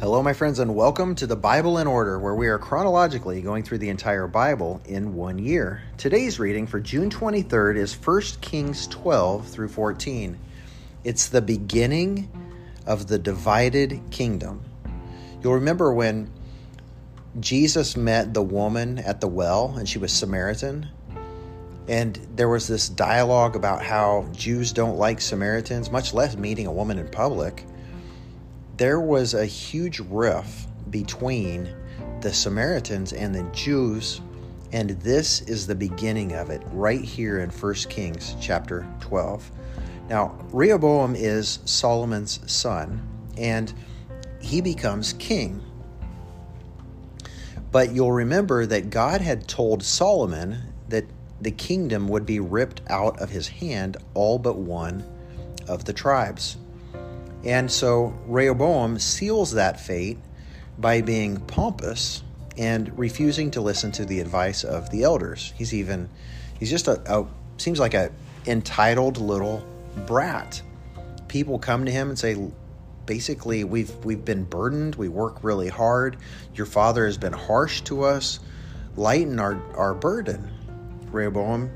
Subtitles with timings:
[0.00, 3.64] Hello, my friends, and welcome to the Bible in Order, where we are chronologically going
[3.64, 5.82] through the entire Bible in one year.
[5.96, 10.38] Today's reading for June 23rd is 1 Kings 12 through 14.
[11.02, 12.30] It's the beginning
[12.86, 14.62] of the divided kingdom.
[15.42, 16.30] You'll remember when
[17.40, 20.86] Jesus met the woman at the well, and she was Samaritan.
[21.88, 26.72] And there was this dialogue about how Jews don't like Samaritans, much less meeting a
[26.72, 27.64] woman in public
[28.78, 31.68] there was a huge rift between
[32.20, 34.20] the Samaritans and the Jews,
[34.72, 39.50] and this is the beginning of it right here in 1 Kings chapter 12.
[40.08, 43.06] Now, Rehoboam is Solomon's son,
[43.36, 43.72] and
[44.40, 45.60] he becomes king.
[47.72, 51.04] But you'll remember that God had told Solomon that
[51.40, 55.04] the kingdom would be ripped out of his hand, all but one
[55.66, 56.56] of the tribes.
[57.44, 60.18] And so Rehoboam seals that fate
[60.78, 62.22] by being pompous
[62.56, 65.52] and refusing to listen to the advice of the elders.
[65.56, 66.08] He's even
[66.58, 67.26] he's just a, a
[67.56, 68.10] seems like a
[68.46, 69.64] entitled little
[70.06, 70.60] brat.
[71.28, 72.50] People come to him and say
[73.06, 76.16] basically we've we've been burdened, we work really hard.
[76.54, 78.40] Your father has been harsh to us.
[78.96, 80.50] Lighten our, our burden.
[81.12, 81.70] Rehoboam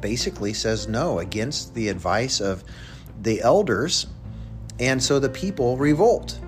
[0.00, 2.62] basically says no against the advice of
[3.20, 4.06] the elders
[4.80, 6.40] and so the people revolt.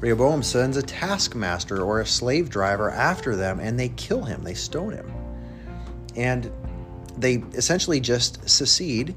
[0.00, 4.54] Rehoboam sends a taskmaster or a slave driver after them and they kill him, they
[4.54, 5.12] stone him.
[6.16, 6.50] And
[7.16, 9.14] they essentially just secede.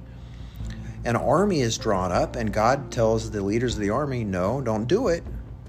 [1.05, 4.85] An army is drawn up, and God tells the leaders of the army, No, don't
[4.85, 5.23] do it.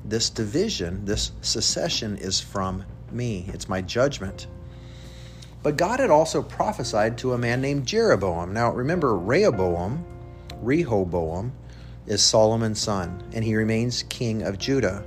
[0.05, 4.47] This division, this secession is from me, it's my judgment.
[5.63, 8.53] But God had also prophesied to a man named Jeroboam.
[8.53, 10.05] Now remember, Rehoboam,
[10.61, 11.53] Rehoboam,
[12.09, 15.05] is Solomon's son, and he remains king of Judah.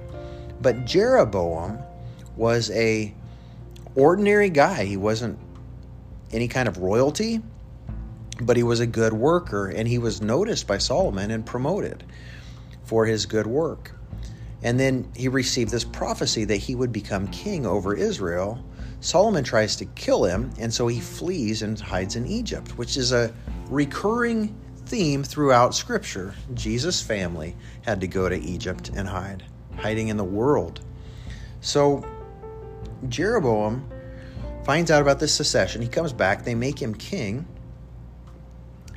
[0.61, 1.79] But Jeroboam
[2.35, 3.13] was a
[3.95, 4.85] ordinary guy.
[4.85, 5.37] He wasn't
[6.31, 7.41] any kind of royalty,
[8.41, 12.03] but he was a good worker, and he was noticed by Solomon and promoted
[12.83, 13.91] for his good work.
[14.63, 18.63] And then he received this prophecy that he would become king over Israel.
[18.99, 23.11] Solomon tries to kill him, and so he flees and hides in Egypt, which is
[23.11, 23.33] a
[23.69, 24.55] recurring
[24.91, 26.35] theme throughout Scripture.
[26.53, 29.41] Jesus' family had to go to Egypt and hide,
[29.77, 30.81] hiding in the world.
[31.61, 32.05] So
[33.07, 33.89] Jeroboam
[34.65, 35.81] finds out about this secession.
[35.81, 37.47] He comes back, they make him king.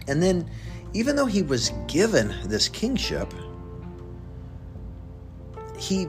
[0.09, 0.51] And then,
[0.95, 3.33] even though he was given this kingship,
[5.79, 6.09] he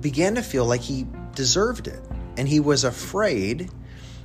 [0.00, 2.00] began to feel like he deserved it.
[2.36, 3.72] And he was afraid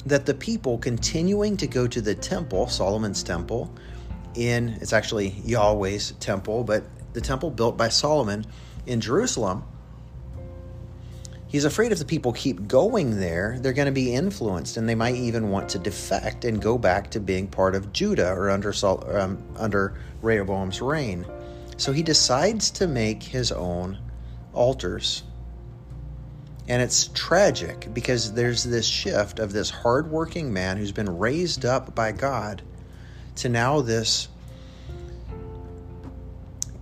[0.06, 3.74] that the people continuing to go to the temple, Solomon's temple,
[4.38, 6.84] in, it's actually Yahweh's temple, but
[7.14, 8.46] the temple built by Solomon
[8.86, 9.64] in Jerusalem.
[11.48, 14.96] He's afraid if the people keep going there, they're going to be influenced and they
[14.96, 18.74] might even want to defect and go back to being part of Judah or under,
[19.18, 21.26] um, under Rehoboam's reign.
[21.78, 23.98] So he decides to make his own
[24.54, 25.24] altars.
[26.68, 31.96] And it's tragic because there's this shift of this hardworking man who's been raised up
[31.96, 32.62] by God
[33.38, 34.28] to now this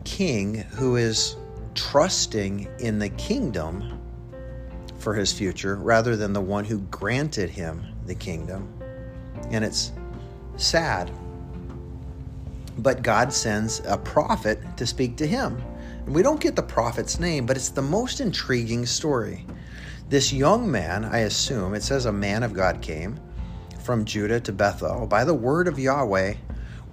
[0.05, 1.35] king who is
[1.73, 3.99] trusting in the kingdom
[4.97, 8.71] for his future rather than the one who granted him the kingdom.
[9.51, 9.91] And it's
[10.55, 11.11] sad.
[12.77, 15.61] But God sends a prophet to speak to him.
[16.05, 19.45] And we don't get the prophet's name, but it's the most intriguing story.
[20.07, 23.19] This young man, I assume, it says a man of God came
[23.85, 26.34] from Judah to Bethel by the word of Yahweh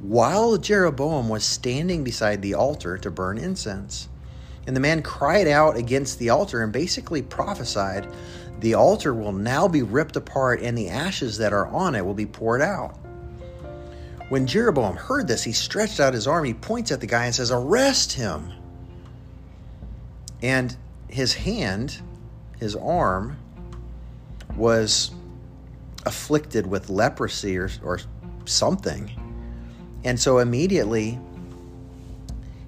[0.00, 4.08] while Jeroboam was standing beside the altar to burn incense.
[4.66, 8.06] And the man cried out against the altar and basically prophesied
[8.60, 12.14] the altar will now be ripped apart and the ashes that are on it will
[12.14, 12.98] be poured out.
[14.28, 17.34] When Jeroboam heard this, he stretched out his arm, he points at the guy and
[17.34, 18.52] says, Arrest him.
[20.42, 20.76] And
[21.08, 22.00] his hand,
[22.58, 23.38] his arm,
[24.56, 25.10] was
[26.06, 28.00] afflicted with leprosy or, or
[28.44, 29.10] something.
[30.04, 31.18] And so immediately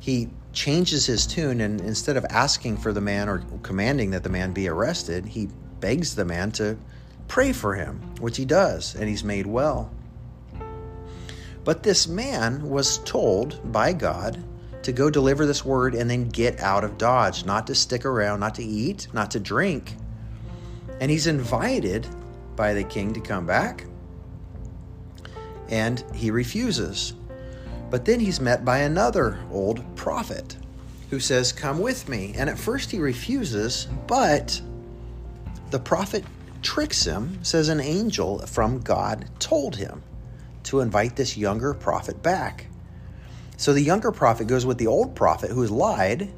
[0.00, 4.28] he changes his tune and instead of asking for the man or commanding that the
[4.28, 5.48] man be arrested, he
[5.80, 6.76] begs the man to
[7.26, 9.90] pray for him, which he does, and he's made well.
[11.64, 14.42] But this man was told by God
[14.82, 18.40] to go deliver this word and then get out of Dodge, not to stick around,
[18.40, 19.94] not to eat, not to drink.
[21.00, 22.06] And he's invited
[22.56, 23.86] by the king to come back,
[25.68, 27.14] and he refuses.
[27.90, 30.56] But then he's met by another old prophet
[31.10, 32.34] who says, Come with me.
[32.36, 34.60] And at first he refuses, but
[35.70, 36.24] the prophet
[36.62, 40.02] tricks him, says an angel from God told him
[40.64, 42.66] to invite this younger prophet back.
[43.56, 46.32] So the younger prophet goes with the old prophet who has lied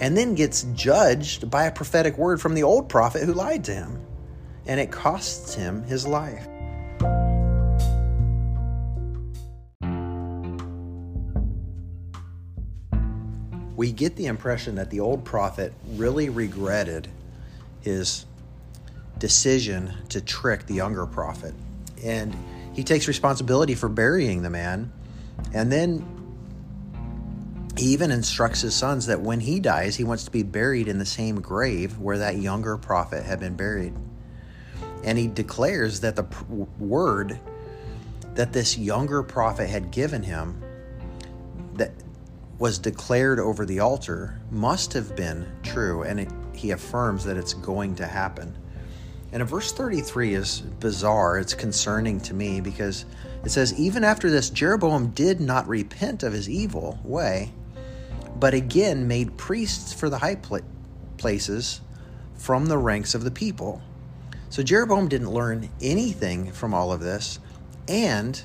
[0.00, 3.74] and then gets judged by a prophetic word from the old prophet who lied to
[3.74, 4.00] him.
[4.68, 6.46] And it costs him his life.
[13.76, 17.08] We get the impression that the old prophet really regretted
[17.80, 18.26] his
[19.18, 21.54] decision to trick the younger prophet.
[22.04, 22.36] And
[22.74, 24.92] he takes responsibility for burying the man.
[25.54, 26.04] And then
[27.76, 30.98] he even instructs his sons that when he dies, he wants to be buried in
[30.98, 33.94] the same grave where that younger prophet had been buried.
[35.08, 36.26] And he declares that the
[36.78, 37.40] word
[38.34, 40.62] that this younger prophet had given him
[41.76, 41.92] that
[42.58, 47.54] was declared over the altar must have been true and it, he affirms that it's
[47.54, 48.54] going to happen
[49.32, 51.38] and verse 33 is bizarre.
[51.38, 53.06] It's concerning to me because
[53.44, 57.52] it says, Even after this, Jeroboam did not repent of his evil way,
[58.38, 60.38] but again made priests for the high
[61.16, 61.80] places
[62.36, 63.82] from the ranks of the people.
[64.50, 67.38] So Jeroboam didn't learn anything from all of this,
[67.86, 68.40] and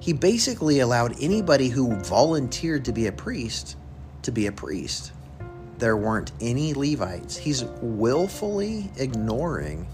[0.00, 3.76] he basically allowed anybody who volunteered to be a priest
[4.22, 5.12] to be a priest
[5.80, 7.36] there weren't any Levites.
[7.36, 9.88] He's willfully ignoring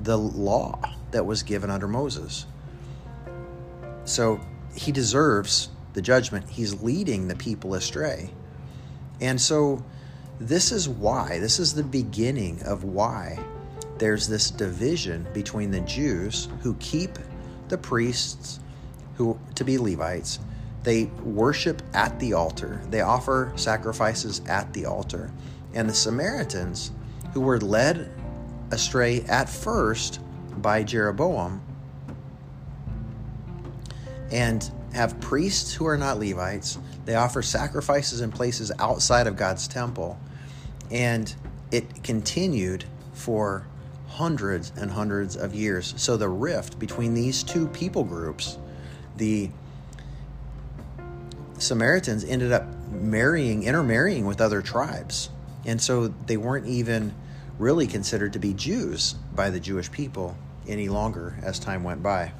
[0.00, 0.80] the law
[1.10, 2.46] that was given under Moses.
[4.04, 4.40] So
[4.74, 6.48] he deserves the judgment.
[6.48, 8.30] He's leading the people astray.
[9.20, 9.84] And so
[10.40, 13.38] this is why, this is the beginning of why
[13.98, 17.18] there's this division between the Jews who keep
[17.68, 18.60] the priests
[19.16, 20.38] who to be Levites
[20.88, 25.30] they worship at the altar, they offer sacrifices at the altar.
[25.74, 26.92] And the Samaritans,
[27.34, 28.10] who were led
[28.70, 30.20] astray at first
[30.56, 31.60] by Jeroboam,
[34.30, 39.68] and have priests who are not Levites, they offer sacrifices in places outside of God's
[39.68, 40.18] temple.
[40.90, 41.34] And
[41.70, 43.66] it continued for
[44.08, 45.94] hundreds and hundreds of years.
[45.96, 48.58] So the rift between these two people groups,
[49.16, 49.50] the
[51.58, 55.30] Samaritans ended up marrying, intermarrying with other tribes.
[55.64, 57.14] And so they weren't even
[57.58, 62.32] really considered to be Jews by the Jewish people any longer as time went by.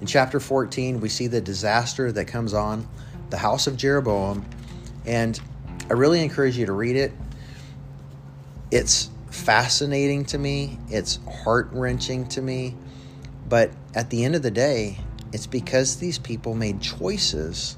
[0.00, 2.86] In chapter 14, we see the disaster that comes on
[3.30, 4.44] the house of Jeroboam.
[5.04, 5.38] And
[5.88, 7.12] I really encourage you to read it.
[8.70, 12.76] It's fascinating to me, it's heart wrenching to me.
[13.48, 14.98] But at the end of the day,
[15.32, 17.76] it's because these people made choices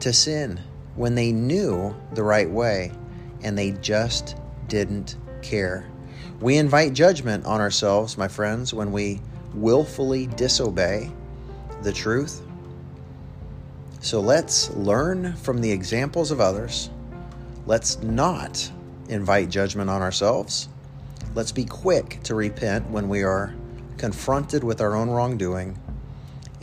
[0.00, 0.60] to sin
[0.96, 2.92] when they knew the right way
[3.42, 4.36] and they just
[4.68, 5.86] didn't care.
[6.40, 9.20] We invite judgment on ourselves, my friends, when we
[9.54, 11.10] willfully disobey
[11.82, 12.42] the truth.
[14.00, 16.90] So let's learn from the examples of others.
[17.66, 18.70] Let's not
[19.08, 20.68] invite judgment on ourselves.
[21.34, 23.54] Let's be quick to repent when we are
[23.96, 25.78] confronted with our own wrongdoing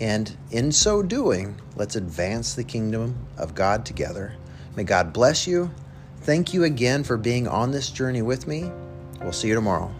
[0.02, 4.36] and in so doing, let's advance the kingdom of God together.
[4.76, 5.72] May God bless you.
[6.22, 8.72] Thank you again for being on this journey with me.
[9.22, 9.94] We'll see you tomorrow.